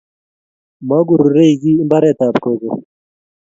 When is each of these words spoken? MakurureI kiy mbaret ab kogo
MakurureI 0.87 1.53
kiy 1.61 1.81
mbaret 1.87 2.19
ab 2.27 2.35
kogo 2.43 2.69